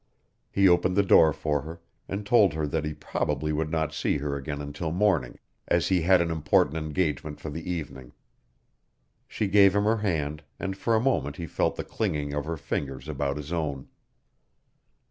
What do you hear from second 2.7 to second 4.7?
he probably would not see her again